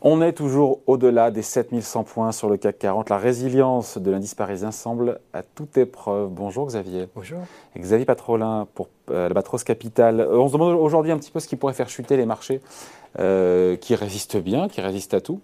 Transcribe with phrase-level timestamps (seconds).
[0.00, 3.10] On est toujours au-delà des 7100 points sur le CAC 40.
[3.10, 6.28] La résilience de l'indice parisien semble à toute épreuve.
[6.30, 7.08] Bonjour Xavier.
[7.16, 7.40] Bonjour.
[7.76, 10.20] Xavier Patrolin pour euh, Batros Capital.
[10.20, 12.60] Euh, on se demande aujourd'hui un petit peu ce qui pourrait faire chuter les marchés
[13.18, 15.40] euh, qui résistent bien, qui résistent à tout,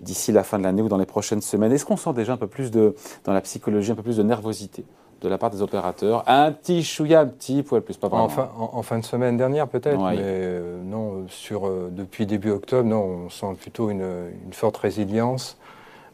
[0.00, 1.72] d'ici la fin de l'année ou dans les prochaines semaines.
[1.72, 2.94] Est-ce qu'on sent déjà un peu plus de,
[3.24, 4.84] dans la psychologie, un peu plus de nervosité?
[5.20, 6.22] De la part des opérateurs.
[6.26, 8.28] Un petit chouïa, un petit poil plus, pas vraiment.
[8.56, 13.26] En fin, de semaine dernière peut-être, mais euh, non, sur, euh, depuis début octobre, non,
[13.26, 14.04] on sent plutôt une,
[14.52, 15.58] forte résilience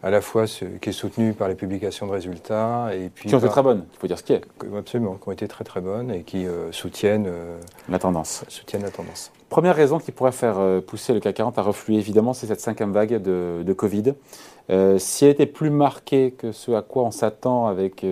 [0.04, 3.34] à la fois ce, qui est soutenue par les publications de résultats et puis qui
[3.36, 4.42] ont été très bonnes, il faut dire ce qui est.
[4.76, 7.30] Absolument, qui ont été très très bonnes et qui euh, soutiennent
[7.88, 8.44] la tendance.
[8.48, 9.30] Soutiennent la tendance.
[9.48, 12.92] Première raison qui pourrait faire pousser le CAC 40 à refluer, évidemment, c'est cette cinquième
[12.92, 14.14] vague de, de Covid.
[14.98, 18.04] si elle était plus marquée que ce à quoi on s'attend avec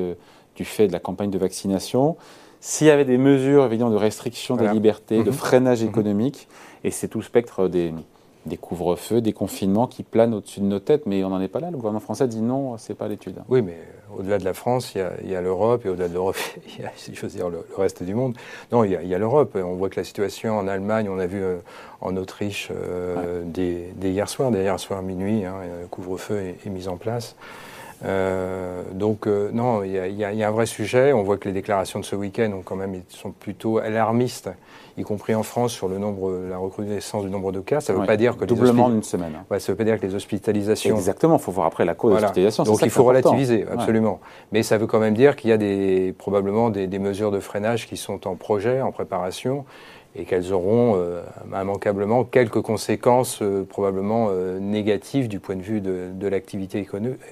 [0.60, 2.19] du fait de la campagne de vaccination.
[2.60, 5.32] S'il y avait des mesures évidemment de restriction des libertés, de mhm.
[5.32, 5.88] freinage mhm.
[5.88, 6.48] économique,
[6.84, 7.95] et c'est tout le spectre des,
[8.45, 11.60] des couvre-feux, des confinements qui planent au-dessus de nos têtes, mais on n'en est pas
[11.60, 11.71] là.
[11.71, 13.37] Le gouvernement français dit non, c'est pas l'étude.
[13.49, 13.79] Oui, mais
[14.15, 16.37] au-delà de la France, il y a, l'Europe, et au-delà de l'Europe,
[16.79, 18.37] il y a, si dire, le, reste du monde.
[18.71, 19.56] Non, il y a, l'Europe.
[19.56, 21.56] On voit que la situation en Allemagne, on a vu euh,
[22.02, 26.71] en Autriche euh, dès, hier soir, dès hier soir minuit, hein, le couvre-feu est, est
[26.71, 27.34] mis en place.
[28.04, 31.12] Euh, donc euh, non, il y, a un vrai sujet.
[31.12, 34.51] On voit que les déclarations de ce week-end ont quand même sont plutôt alarmistes,
[34.96, 37.80] y compris en France sur le nombre, la recrudescence du nombre de cas.
[37.80, 39.34] Ça ne veut pas dire que doublement d'une semaine.
[39.51, 40.96] Ouais, ça veut pas dire que les hospitalisations.
[40.96, 41.37] Exactement.
[41.37, 42.28] Il faut voir après la cause voilà.
[42.28, 42.65] d'hospitalisation.
[42.65, 44.21] Donc il faut relativiser, absolument.
[44.52, 47.40] Mais ça veut quand même dire qu'il y a des, probablement des, des mesures de
[47.40, 49.65] freinage qui sont en projet, en préparation
[50.16, 51.22] et qu'elles auront euh,
[51.52, 56.86] immanquablement quelques conséquences euh, probablement euh, négatives du point de vue de, l'activité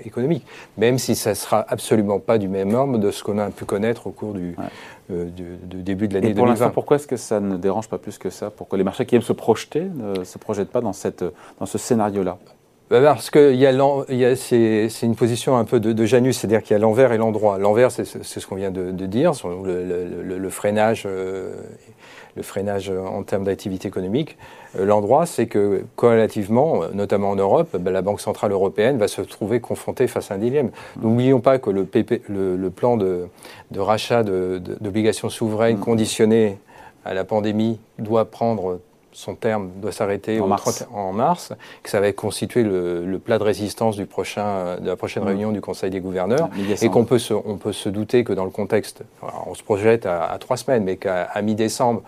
[0.04, 0.44] économique,
[0.76, 3.64] même si ça ne sera absolument pas du même ordre de ce qu'on a pu
[3.64, 4.56] connaître au cours du,
[5.08, 6.34] début de l'année 2020.
[6.34, 8.50] Pour l'instant, pourquoi est-ce que ça ne dérange pas plus que ça?
[8.50, 11.24] Pourquoi les marchés qui aiment se projeter ne se projettent pas dans, cette,
[11.60, 12.38] dans ce scénario-là?
[12.88, 13.54] Parce que
[14.36, 17.58] c'est, une position un peu de, Janus, c'est-à-dire qu'il y a l'envers et l'endroit.
[17.58, 19.32] L'envers, c'est, ce qu'on vient de, dire,
[19.64, 21.06] le, le freinage
[22.38, 24.38] le freinage en termes d'activité économique.
[24.78, 29.08] Euh, l'endroit, c'est que corrélativement, euh, notamment en Europe, ben, la Banque Centrale Européenne va
[29.08, 30.70] se trouver confrontée face à un dilemme.
[31.02, 31.86] N'oublions pas que le,
[32.28, 33.28] le, plan de,
[33.76, 35.80] rachat d'obligations souveraines mm.
[35.80, 36.58] conditionnées
[37.05, 38.80] à la pandémie doit prendre
[39.18, 40.86] son terme doit s'arrêter en, mars.
[40.95, 41.52] en mars,
[41.83, 45.61] que ça va constituer le, plat de résistance du prochain, de la prochaine réunion du
[45.61, 46.48] Conseil des gouverneurs,
[46.80, 49.02] et qu'on peut se, on peut se douter que dans le contexte,
[49.46, 52.02] on se projette à trois semaines, mais qu'à mi-décembre,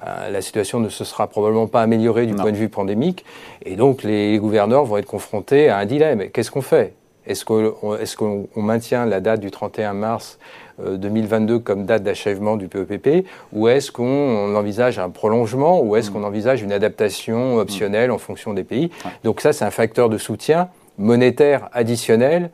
[0.00, 3.26] ben, la situation ne se sera probablement pas améliorée du point de vue pandémique.
[3.66, 6.30] Et donc, les gouverneurs vont être confrontés à un dilemme.
[6.30, 6.94] Qu'est-ce qu'on fait?
[7.26, 10.38] Est-ce qu'on maintient la date du 31 mars
[10.78, 16.10] 2022 euh, comme date d'achèvement du PEPP ou est-ce qu'on envisage un prolongement ou est-ce
[16.10, 16.12] mm.
[16.12, 18.90] qu'on envisage une adaptation optionnelle en fonction des pays
[19.22, 20.68] Donc ça, c'est un facteur de soutien
[20.98, 22.50] monétaire additionnel.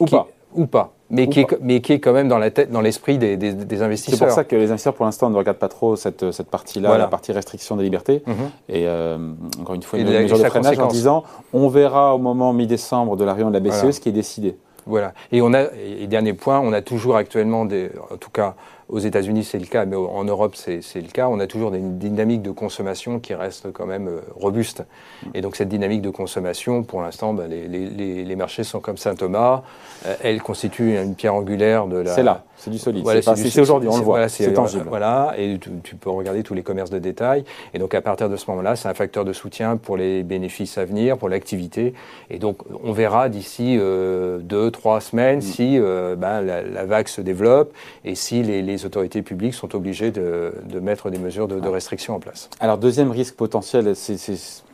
[0.00, 0.28] Ou pas.
[0.54, 3.18] Ou pas mais qui, est, mais qui est quand même dans la tête, dans l'esprit
[3.18, 4.18] des, des, investisseurs.
[4.18, 6.98] C'est pour ça que les investisseurs, pour l'instant, ne regardent pas trop cette, cette partie-là,
[6.98, 8.22] la partie restriction des libertés.
[8.26, 8.34] Mhm.
[8.68, 9.18] Et euh,
[9.60, 13.24] encore une fois, une mesure de freinage en disant on verra au moment mi-décembre de
[13.24, 14.56] la réunion de la BCE ce qui est décidé.
[14.86, 15.14] Voilà.
[15.32, 18.54] Et on a, et dernier point, on a toujours actuellement des, en tout cas,
[18.88, 21.28] aux États-Unis, c'est le cas, mais en Europe, c'est le cas.
[21.28, 24.84] On a toujours une dynamique de consommation qui reste quand même euh, robuste.
[25.32, 28.98] Et donc, cette dynamique de consommation, pour l'instant, ben, les, les, les, marchés sont comme
[28.98, 29.62] Saint-Thomas.
[30.06, 32.14] Euh, elle constitue une pierre angulaire de la.
[32.14, 33.06] C'est là, c'est du solide.
[33.22, 34.28] c'est aujourd'hui, on le voit.
[34.28, 34.84] c'est tangible.
[34.88, 37.44] Voilà, et tu, peux regarder tous les commerces de détail.
[37.72, 40.76] Et donc, à partir de ce moment-là, c'est un facteur de soutien pour les bénéfices
[40.76, 41.94] à venir, pour l'activité.
[42.28, 45.42] Et donc, on verra d'ici euh, deux, trois semaines mm.
[45.42, 47.72] si ben, la, vague se développe
[48.04, 52.20] et si les les autorités publiques sont obligées de, mettre des mesures de, restriction en
[52.20, 52.50] place.
[52.60, 54.16] Alors, deuxième risque potentiel, c'est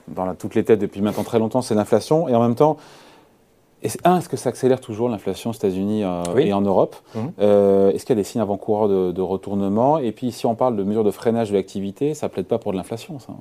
[0.09, 2.29] dans toutes les têtes depuis maintenant très longtemps, c'est l'inflation.
[2.29, 2.77] Et en même temps,
[4.05, 6.97] un, est-ce que ça accélère toujours l'inflation aux États-Unis euh, et en Europe?
[7.15, 7.33] Mhm.
[7.41, 9.99] euh, Est-ce qu'il y a des signes avant-coureurs de, retournement?
[9.99, 12.59] Et puis, si on parle de mesures de freinage de l'activité, ça ne plaide pas
[12.59, 13.37] pour de l'inflation, ça hein?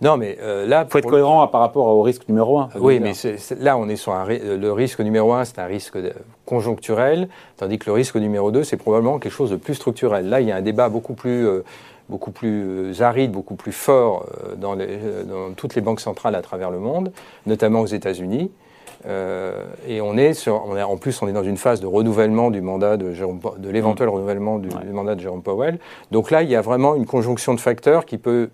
[0.00, 0.84] Non, mais euh, là.
[0.86, 2.68] Il faut être cohérent par rapport au risque numéro un.
[2.78, 3.12] Oui, mais
[3.60, 5.96] là, on est sur un, le risque numéro un, c'est un risque
[6.46, 10.28] conjoncturel, tandis que le risque numéro deux, c'est probablement quelque chose de plus structurel.
[10.28, 11.46] Là, il y a un débat beaucoup plus.
[11.46, 11.64] Euh,
[12.10, 16.70] beaucoup plus aride, beaucoup plus fort euh, dans, dans, toutes les banques centrales à travers
[16.70, 17.12] le monde,
[17.46, 18.50] notamment aux États-Unis.
[19.88, 22.50] et on est, sur, on est, en plus, on est dans une phase de renouvellement
[22.50, 23.10] du mandat de,
[23.58, 24.12] de l'éventuel mm.
[24.12, 25.78] renouvellement du, du, mandat de Jérôme Powell.
[26.10, 28.50] Donc là, il y a vraiment une conjonction de facteurs qui peut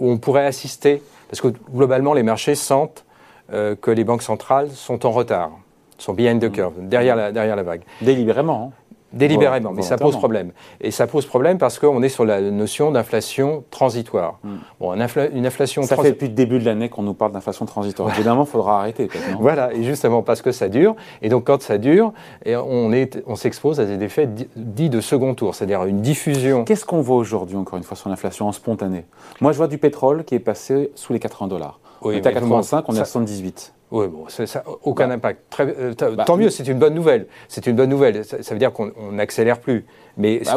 [0.00, 3.04] où on pourrait assister, parce que globalement, les marchés sentent
[3.52, 5.50] euh, que les banques centrales sont en retard,
[5.98, 7.82] sont behind the curve, derrière la, derrière la vague.
[8.00, 8.72] Délibérément.
[8.72, 8.89] Hein.
[9.12, 10.52] Délibérément, mais ça pose problème.
[10.80, 14.38] Et ça pose problème parce qu'on est sur la notion d'inflation transitoire.
[14.44, 14.56] Hmm.
[14.78, 18.10] Bon, une, inflation Ça fait depuis le début de l'année qu'on nous parle d'inflation transitoire.
[18.10, 19.08] Évidemment, il faudra arrêter.
[19.40, 20.94] voilà, et justement parce que ça dure.
[21.22, 22.12] Et donc, quand ça dure,
[22.46, 26.64] on, s'expose à des effets dits de second tour, c'est-à-dire une diffusion.
[26.64, 29.04] Qu'est-ce qu'on voit aujourd'hui, encore une fois, sur l'inflation en spontané?
[29.40, 31.80] Moi, je vois du pétrole qui est passé sous les 80 dollars.
[32.02, 33.74] On est à 85, on est à 78.
[33.92, 35.14] Oui, bon, ça, aucun bah.
[35.14, 35.40] impact.
[35.50, 37.26] Très, euh, bah, tant mieux, c'est une bonne nouvelle.
[37.48, 38.24] C'est une bonne nouvelle.
[38.24, 39.84] Ça, veut dire qu'on n'accélère plus.
[40.16, 40.56] Mais, bah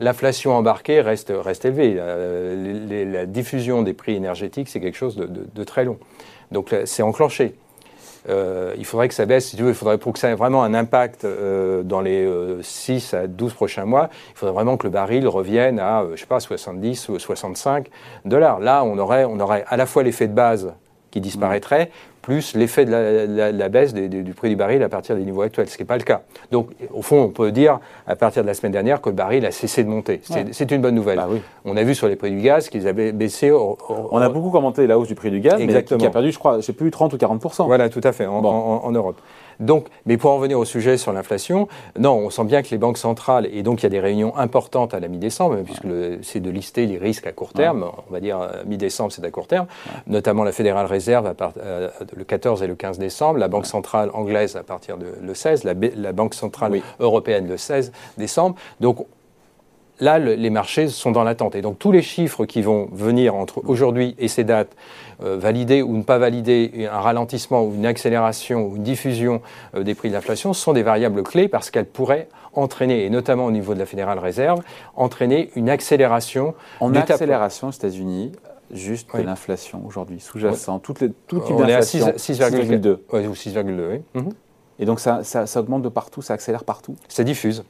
[0.00, 1.94] l'inflation embarquée reste, reste élevée.
[1.94, 5.98] La, diffusion des prix énergétiques, c'est quelque chose de, très long.
[6.52, 7.54] Donc c'est enclenché.
[8.28, 11.24] Euh, il faudrait que ça baisse, il faudrait pour que ça ait vraiment un impact
[11.24, 12.28] euh, dans les
[12.62, 16.26] 6 à 12 prochains mois, il faudrait vraiment que le baril revienne à, je sais
[16.26, 17.88] pas, 70 ou 65
[18.24, 18.60] dollars.
[18.60, 20.72] Là, on aurait, on aurait à la fois l'effet de base
[21.10, 21.90] qui disparaîtrait,
[22.22, 25.76] plus l'effet de la, baisse du prix du baril à partir des niveaux actuels, ce
[25.76, 26.20] qui n'est pas le cas.
[26.50, 29.46] Donc, au fond, on peut dire, à partir de la semaine dernière, que le baril
[29.46, 30.20] a cessé de monter.
[30.52, 31.16] C'est une bonne nouvelle.
[31.16, 31.28] Bah
[31.64, 33.50] on a vu sur les prix du gaz qu'ils avaient baissé.
[33.50, 35.96] on a beaucoup commenté la hausse du prix du gaz, Exactement.
[35.96, 38.12] mais qui a perdu, je crois, je sais plus, 30 ou 40 Voilà, tout à
[38.12, 39.20] fait, en Europe.
[39.60, 41.68] Donc, mais pour en revenir au sujet sur l'inflation,
[41.98, 44.36] non, on sent bien que les banques centrales, et donc il y a des réunions
[44.36, 45.86] importantes à la mi-décembre, puisque
[46.22, 49.30] c'est de lister les risques à court terme, on va dire euh, mi-décembre c'est à
[49.30, 49.66] court terme,
[50.06, 53.66] notamment la Fédérale Réserve à part, euh, le 14 et le 15 décembre, la Banque
[53.66, 58.56] centrale anglaise à partir de le 16, la, la Banque centrale européenne le 16 décembre.
[58.80, 59.06] Donc
[60.00, 61.54] là, les marchés sont dans l'attente.
[61.54, 64.74] Et donc tous les chiffres qui vont venir entre aujourd'hui et ces dates,
[65.22, 69.40] euh, valider ou ne pas valider un ralentissement ou une accélération ou une diffusion
[69.74, 73.46] euh, des prix de l'inflation, sont des variables clés parce qu'elles pourraient entraîner, et notamment
[73.46, 74.60] au niveau de la Fédérale Réserve,
[74.96, 76.54] entraîner une accélération.
[76.80, 78.32] En accélération aux États-Unis,
[78.72, 82.98] juste de l'inflation aujourd'hui, sous-jacent, toute, les, On est à 6,2.
[83.12, 84.00] ou 6,2, oui.
[84.14, 84.30] Mhm.
[84.80, 86.94] Et donc ça, ça, ça augmente de partout, ça accélère partout?
[87.08, 87.64] Ça diffuse.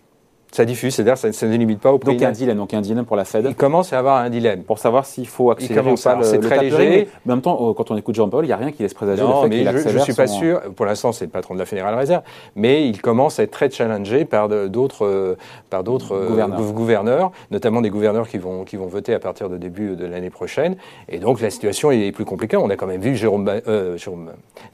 [0.51, 2.17] Ça diffuse, c'est-à-dire ça, ça ne limite pas au prix.
[2.17, 3.45] Donc un dilemme, donc un dilemme pour la Fed.
[3.47, 4.63] Il commence à avoir un dilemme.
[4.63, 6.19] Pour savoir s'il faut accélérer ou pas.
[6.23, 7.09] C'est très léger.
[7.27, 8.95] Mais en même temps, euh, quand on écoute Jean-Paul, il n'y a rien qui laisse
[8.95, 9.93] présager non, le fait accélère.
[9.93, 10.61] Je ne suis pas sûr.
[10.75, 12.23] Pour l'instant, c'est le patron de la Fédérale Réserve,
[12.57, 15.37] mais il commence à être très challengé par d'autres euh,
[15.69, 17.31] par d'autres euh, gouverneurs.
[17.51, 20.77] notamment des gouverneurs qui vont qui vont voter à partir de début de l'année prochaine.
[21.11, 22.57] Et donc la situation est plus compliquée.
[22.57, 23.51] On a quand même vu Jérôme,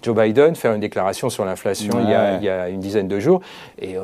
[0.03, 2.05] Joe Biden faire une déclaration sur l'inflation il,
[2.41, 3.41] il, y a une dizaine de jours,
[3.81, 3.97] et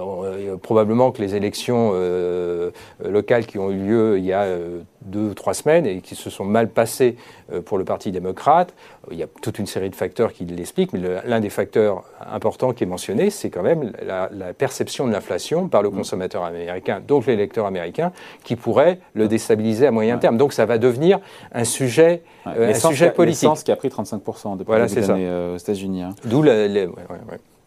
[0.63, 2.71] probablement que les élections euh,
[3.05, 6.15] locales qui ont eu lieu il y a euh, deux ou trois semaines et qui
[6.15, 7.17] se sont mal passées
[7.53, 8.75] euh, pour le Parti démocrate.
[9.11, 12.73] Il y a toute une série de facteurs qui l'expliquent, mais l'un des facteurs importants
[12.73, 15.95] qui est mentionné, c'est quand même la, perception de l'inflation par le mm.
[15.95, 18.13] consommateur américain, donc l'électeur américain,
[18.45, 20.37] qui pourrait le déstabiliser à moyen terme.
[20.37, 21.21] Donc ça va devenir
[21.53, 23.51] un sujet, un sujet politique.
[23.65, 26.03] qui a pris 35% depuis voilà, l'année aux États-Unis.
[26.03, 26.15] Hein.
[26.25, 26.69] D'où la,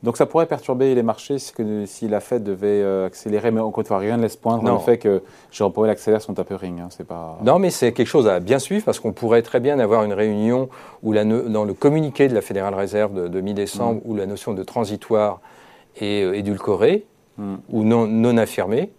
[0.04, 3.62] donc ça pourrait perturber les marchés si, que, si la Fed devait euh, accélérer, mais
[3.62, 6.82] encore une fois, rien ne laisse poindre le fait que Jérôme Powell accélère son tapering.
[6.82, 7.40] Hein, c'est pas...
[7.42, 10.12] Non, mais c'est quelque chose à bien suivre parce qu'on pourrait très bien avoir une
[10.12, 10.68] réunion
[11.04, 14.12] où la, dans le communiqué de la Fédérale Réserve de, mi-décembre, mm.
[14.12, 15.40] où la notion de transitoire
[15.96, 17.06] est euh, édulcorée
[17.38, 17.56] mm.
[17.70, 18.92] ou non, non affirmée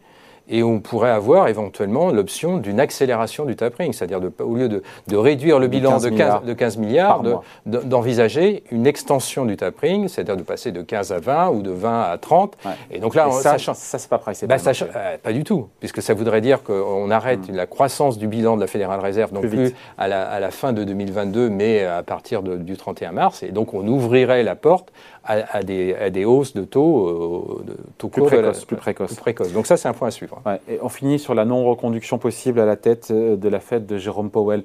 [0.49, 4.83] et on pourrait avoir éventuellement l'option d'une accélération du tapering, c'est-à-dire au lieu de,
[5.17, 7.23] réduire le bilan de 15, de 15 milliards,
[7.65, 12.03] d'envisager une extension du tapering, c'est-à-dire de passer de 15 à 20 ou de 20
[12.03, 12.57] à 30.
[12.91, 14.47] Et donc là, ça, ça, c'est pas pressé.
[14.47, 17.55] Bah, euh, pas du tout, puisque ça voudrait dire qu'on arrête hmm.
[17.55, 21.49] la croissance du bilan de la Fédérale Réserve, non plus, à, la, fin de 2022,
[21.49, 24.93] mais à partir du 31 mars, et donc on ouvrirait la porte
[25.25, 29.53] à, des, des, hausses de taux, euh, de taux plus, précoces, plus, précoces.
[29.53, 30.34] Donc ça, c'est un point à suivre.
[30.69, 33.99] Et on finit sur la non-reconduction possible à la tête euh, de la fête de
[33.99, 34.63] Jérôme Powell.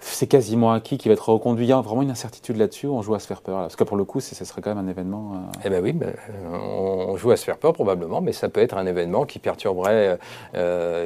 [0.00, 1.66] C'est quasiment acquis qui va être reconduit.
[1.66, 2.86] Il y a vraiment une incertitude là-dessus.
[2.86, 3.58] On joue à se faire peur.
[3.58, 5.32] Parce que pour le coup, ce serait quand même un événement.
[5.34, 6.12] Euh, eh bien oui, ben,
[6.52, 10.18] on joue à se faire peur probablement, mais ça peut être un événement qui perturberait,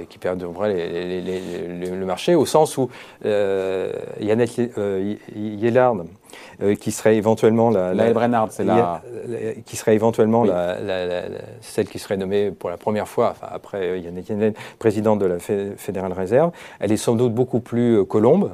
[0.08, 2.88] qui perturberait le marché au sens où
[3.24, 4.60] Yannick
[5.34, 5.96] Yellard
[6.62, 9.02] euh, qui serait éventuellement la, la, c'est la,
[9.64, 10.44] qui serait éventuellement
[11.60, 15.38] celle qui serait nommée pour la première fois, enfin, après Yannick Yellen, présidente de la
[15.38, 16.52] Fédérale Réserve.
[16.80, 18.52] Elle est sans doute beaucoup plus euh, colombe.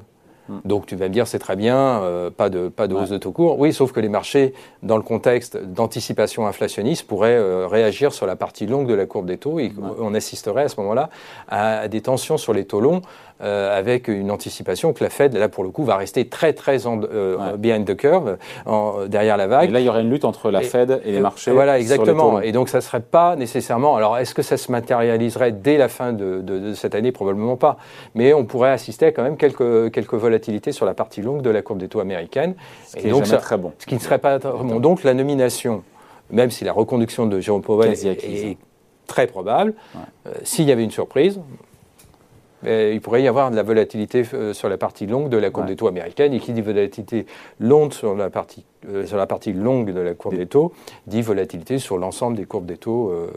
[0.50, 0.58] Hmm.
[0.64, 3.18] Donc tu vas me dire c'est très bien, euh, pas de pas de hausse de
[3.18, 3.58] taux court.
[3.58, 4.52] Oui, sauf que les marchés,
[4.82, 9.38] dans le contexte d'anticipation inflationniste, pourraient réagir sur la partie longue de la courbe des
[9.38, 11.08] taux et on assisterait à ce moment-là
[11.48, 13.02] à, des tensions sur les taux longs
[13.42, 16.86] euh, avec une anticipation que la Fed, là pour le coup, va rester très très
[16.86, 19.70] en, euh, behind the curve, en, derrière la vague.
[19.70, 21.50] Et là, il y aurait une lutte entre la Fed et les marchés.
[21.50, 22.42] Voilà, exactement.
[22.42, 23.96] et donc, ça ne serait pas nécessairement.
[23.96, 27.12] Alors, est-ce que ça se matérialiserait dès la fin de, de, cette année?
[27.12, 27.78] Probablement pas.
[28.14, 30.39] Mais on pourrait assister à quand même quelques, quelques volatilités
[30.72, 32.54] sur la partie longue de la courbe des taux américaine.
[32.86, 33.72] Ce qui et donc, très bon.
[33.78, 34.80] Ce qui ne serait pas très bon.
[34.80, 35.82] Donc, la nomination
[36.32, 38.56] même si la reconduction de Jérôme Powell est,
[39.06, 39.74] très probable.
[40.44, 41.40] S'il y avait une surprise,
[42.64, 45.76] il pourrait y avoir de la volatilité sur la partie longue de la courbe des
[45.76, 46.32] taux américaine.
[46.32, 47.26] Et qui dit volatilité
[47.58, 50.72] longue sur la partie euh, sur la partie longue de la courbe des taux,
[51.06, 53.10] dit volatilité sur l'ensemble des courbes des taux.
[53.10, 53.30] Euh,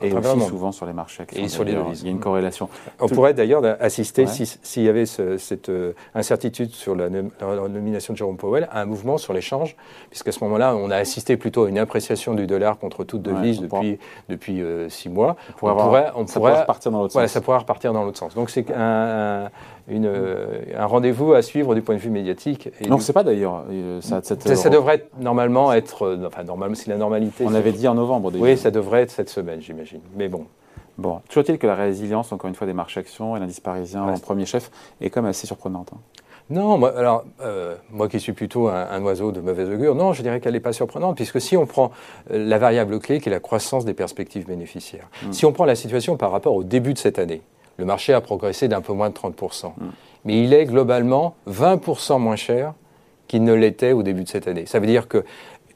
[0.00, 2.02] et aussi souvent sur les marchés Et sur les devises.
[2.02, 2.68] Il y a une corrélation.
[3.00, 8.36] On pourrait d'ailleurs assister, s'il y avait cette euh, incertitude sur la, nomination de Jérôme
[8.36, 9.76] Powell, à un mouvement sur l'échange,
[10.10, 13.60] puisqu'à ce moment-là, on a assisté plutôt à une appréciation du dollar contre toute devise
[13.60, 13.98] depuis,
[14.28, 15.36] depuis six mois.
[15.60, 17.26] On pourrait, on ça pourrait repartir dans l'autre sens.
[17.26, 18.34] ça pourrait repartir dans l'autre sens.
[18.34, 19.50] Donc c'est un
[19.88, 22.70] une, euh, un rendez-vous à suivre du point de vue médiatique.
[22.80, 23.64] Et non, c'est pas d'ailleurs.
[23.70, 27.44] Euh, ça, ça, devrait normalement être, euh, enfin normalement, c'est la normalité.
[27.46, 28.30] On avait dit en novembre.
[28.30, 28.44] Déjà.
[28.44, 30.00] Oui, ça devrait être cette semaine, j'imagine.
[30.16, 30.46] Mais bon.
[30.96, 34.04] Bon, toujours est-il que la résilience, encore une fois, des marchés actions et l'indice parisien
[34.04, 35.90] en premier chef est quand même assez surprenante.
[35.92, 35.98] Hein.
[36.50, 37.24] Non, moi, alors,
[37.90, 40.74] moi qui suis plutôt un, oiseau de mauvaise augure, non, je dirais qu'elle n'est pas
[40.74, 41.90] surprenante, puisque si on prend
[42.30, 45.32] la variable clé qui est la croissance des perspectives bénéficiaires, hmm.
[45.32, 47.42] si on prend la situation par rapport au début de cette année,
[47.76, 49.66] le marché a progressé d'un peu moins de 30%.
[49.66, 49.72] Mm.
[50.24, 52.74] Mais il est globalement 20% moins cher
[53.28, 54.66] qu'il ne l'était au début de cette année.
[54.66, 55.24] Ça veut dire que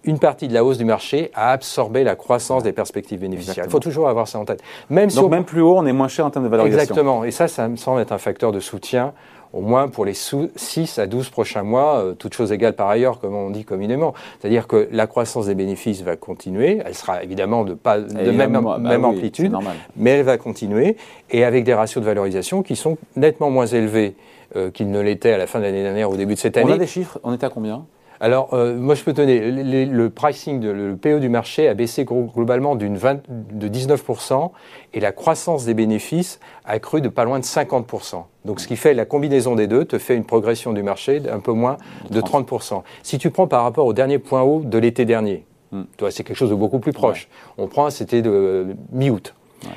[0.05, 3.65] une partie de la hausse du marché a absorbé la croissance des perspectives bénéficiaires.
[3.67, 4.63] Il faut toujours avoir ça en tête.
[4.91, 6.83] Même Donc même plus haut, on est moins cher en termes de valorisation.
[6.83, 7.25] Exactement.
[7.25, 9.13] Et ça, ça me semble être un facteur de soutien
[9.53, 13.21] au moins pour les 6 à 12 prochains mois, euh, toutes choses égales par ailleurs,
[13.21, 14.15] comme on dit communément.
[14.41, 18.53] C'est-à-dire que la croissance des bénéfices va continuer, elle sera évidemment de, pas, de même,
[18.53, 19.55] bah même amplitude,
[19.97, 20.97] mais elle va continuer,
[21.31, 24.15] et avec des ratios de valorisation qui sont nettement moins élevés
[24.57, 26.71] euh, qu'ils ne l'étaient à la fin de l'année dernière, au début de cette année.
[26.71, 27.85] On a des chiffres, on était à combien?
[28.21, 32.05] Alors, euh, moi, je peux donner le pricing, de, le PE du marché a baissé
[32.05, 34.51] globalement d'une de 19%
[34.95, 38.25] et la croissance des bénéfices a cru de pas loin de 50%.
[38.45, 41.39] Donc, ce qui fait la combinaison des deux te fait une progression du marché d'un
[41.39, 41.77] peu moins
[42.11, 42.83] de 30%.
[43.03, 45.83] Si tu prends par rapport au dernier point haut de l'été dernier, hmm.
[46.11, 47.29] c'est quelque chose de beaucoup plus proche.
[47.57, 49.35] On prend, c'était de mi-août.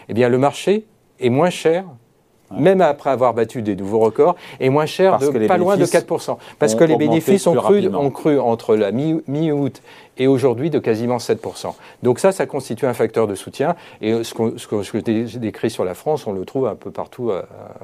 [0.09, 0.85] Eh bien, le marché
[1.19, 1.85] est moins cher
[2.57, 6.37] même après avoir battu des nouveaux records, est moins cher de pas loin de 4%.
[6.59, 9.81] Parce que les bénéfices ont cru, ont cru, entre la mi-août
[10.17, 11.73] et aujourd'hui de quasiment 7%.
[12.03, 13.75] Donc ça, ça constitue un facteur de soutien.
[14.01, 16.91] Et ce que, ce que je décris sur la France, on le trouve un peu
[16.91, 17.41] partout, euh,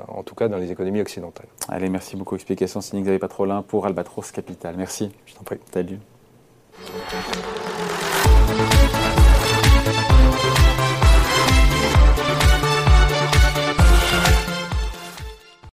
[0.08, 1.48] en tout cas dans les économies occidentales.
[1.70, 2.36] Allez, merci beaucoup.
[2.36, 4.76] Explication Cynique Xavier Patrolin pour Albatros Capital.
[4.78, 5.12] Merci.
[5.26, 5.58] Je t'en prie.
[5.74, 6.00] Salut.